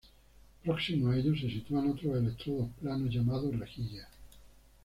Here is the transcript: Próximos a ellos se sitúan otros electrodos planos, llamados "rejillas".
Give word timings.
Próximos 0.63 1.13
a 1.13 1.17
ellos 1.19 1.39
se 1.39 1.47
sitúan 1.47 1.91
otros 1.91 2.17
electrodos 2.17 2.69
planos, 2.81 3.13
llamados 3.13 3.55
"rejillas". 3.59 4.07